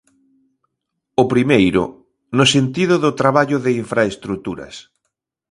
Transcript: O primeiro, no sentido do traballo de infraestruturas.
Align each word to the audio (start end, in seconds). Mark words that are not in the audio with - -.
O 1.21 1.23
primeiro, 1.33 1.83
no 2.37 2.45
sentido 2.53 2.95
do 3.03 3.11
traballo 3.21 3.57
de 3.65 3.71
infraestruturas. 3.83 4.75